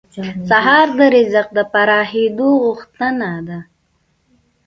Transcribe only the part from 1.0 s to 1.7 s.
رزق د